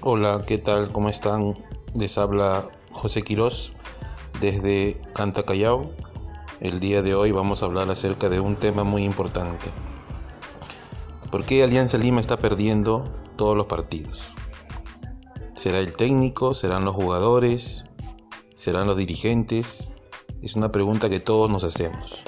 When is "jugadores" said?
16.94-17.84